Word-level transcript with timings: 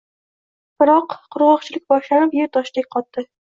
Biroq... 0.83 1.13
Qurg’oqchilik 1.37 1.85
boshlanib, 1.95 2.35
yer 2.41 2.53
toshdek 2.59 2.91
qotdi. 2.99 3.29